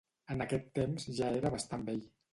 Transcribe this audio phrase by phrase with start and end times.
[0.35, 2.05] En aquest temps ja era bastant vell.